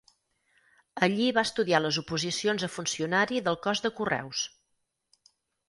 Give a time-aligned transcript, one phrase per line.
[1.07, 4.45] Allí va estudiar les oposicions a funcionari del cos de Correus.